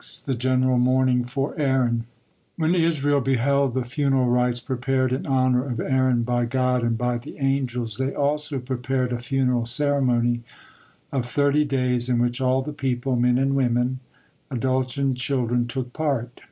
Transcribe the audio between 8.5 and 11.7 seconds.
prepared a funeral ceremony of thirty